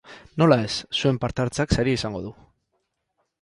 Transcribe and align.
Nola 0.43 0.55
ez, 0.67 0.71
zuen 0.99 1.19
parte 1.25 1.43
hartzeak 1.45 1.77
saria 1.77 1.99
izango 2.01 2.23
du. 2.25 2.33